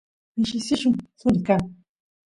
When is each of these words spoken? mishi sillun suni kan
mishi 0.37 0.59
sillun 0.67 0.95
suni 1.19 1.39
kan 1.47 1.61